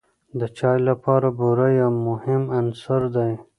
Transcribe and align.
د 0.39 0.41
چای 0.57 0.79
لپاره 0.89 1.27
بوره 1.37 1.67
یو 1.81 1.91
مهم 2.07 2.43
عنصر 2.59 3.01
دی. 3.15 3.31